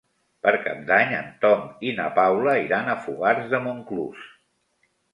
Per 0.45 0.53
Cap 0.63 0.79
d'Any 0.87 1.13
en 1.17 1.27
Tom 1.43 1.69
i 1.91 1.95
na 2.01 2.09
Paula 2.17 2.57
iran 2.65 2.93
a 2.97 2.99
Fogars 3.07 3.49
de 3.55 3.63
Montclús. 3.71 4.29